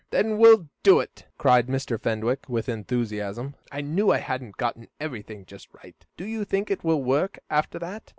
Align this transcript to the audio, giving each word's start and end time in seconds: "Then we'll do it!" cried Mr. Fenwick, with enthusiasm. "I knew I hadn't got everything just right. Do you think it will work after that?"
"Then 0.09 0.39
we'll 0.39 0.67
do 0.81 0.99
it!" 0.99 1.27
cried 1.37 1.67
Mr. 1.67 2.01
Fenwick, 2.01 2.49
with 2.49 2.67
enthusiasm. 2.67 3.53
"I 3.71 3.81
knew 3.81 4.09
I 4.11 4.17
hadn't 4.17 4.57
got 4.57 4.75
everything 4.99 5.45
just 5.45 5.67
right. 5.83 6.07
Do 6.17 6.25
you 6.25 6.43
think 6.43 6.71
it 6.71 6.83
will 6.83 7.03
work 7.03 7.37
after 7.51 7.77
that?" 7.77 8.09